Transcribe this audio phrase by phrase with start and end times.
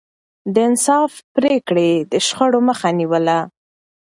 [0.53, 3.39] د انصاف پرېکړې يې د شخړو مخه نيوله.